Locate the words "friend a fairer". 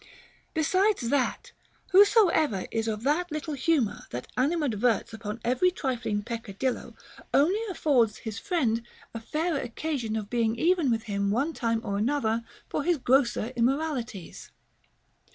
8.39-9.59